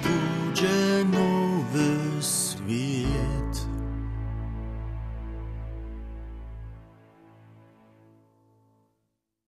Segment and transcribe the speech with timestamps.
[0.00, 3.01] taki budzie nowy świat.